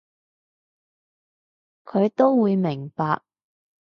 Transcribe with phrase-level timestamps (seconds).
[1.85, 3.21] 佢都會明白